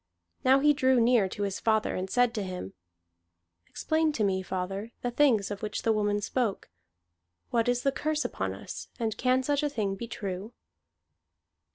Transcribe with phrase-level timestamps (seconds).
[0.43, 2.73] Now he drew near to his father, and said to him:
[3.67, 6.71] "Explain to me, father, the things of which the woman spoke.
[7.51, 10.53] What is the curse upon us, and can such a thing be true?"